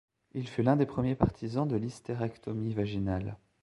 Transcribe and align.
Il 0.33 0.47
fut 0.47 0.63
l’un 0.63 0.77
des 0.77 0.87
premiers 0.87 1.13
partisans 1.13 1.67
de 1.67 1.75
l’hystérectomie 1.75 2.73
vaginale. 2.73 3.37